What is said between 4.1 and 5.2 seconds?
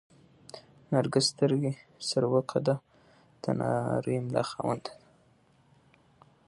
ملا خاونده ده